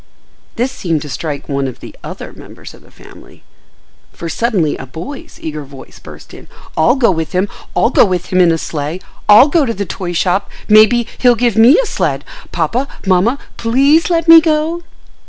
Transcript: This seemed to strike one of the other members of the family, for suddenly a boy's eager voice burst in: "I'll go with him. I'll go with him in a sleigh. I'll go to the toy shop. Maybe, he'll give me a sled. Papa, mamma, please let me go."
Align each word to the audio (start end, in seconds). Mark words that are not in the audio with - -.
This 0.55 0.71
seemed 0.71 1.03
to 1.03 1.09
strike 1.09 1.47
one 1.47 1.67
of 1.67 1.79
the 1.79 1.95
other 2.03 2.33
members 2.33 2.73
of 2.73 2.81
the 2.81 2.89
family, 2.89 3.43
for 4.11 4.29
suddenly 4.29 4.75
a 4.75 4.87
boy's 4.87 5.37
eager 5.39 5.63
voice 5.63 5.99
burst 5.99 6.33
in: 6.33 6.47
"I'll 6.75 6.95
go 6.95 7.11
with 7.11 7.33
him. 7.33 7.47
I'll 7.75 7.91
go 7.91 8.03
with 8.03 8.33
him 8.33 8.41
in 8.41 8.51
a 8.51 8.57
sleigh. 8.57 8.99
I'll 9.29 9.47
go 9.47 9.63
to 9.63 9.75
the 9.75 9.85
toy 9.85 10.13
shop. 10.13 10.49
Maybe, 10.67 11.05
he'll 11.19 11.35
give 11.35 11.55
me 11.55 11.77
a 11.77 11.85
sled. 11.85 12.25
Papa, 12.51 12.87
mamma, 13.05 13.37
please 13.57 14.09
let 14.09 14.27
me 14.27 14.41
go." 14.41 14.81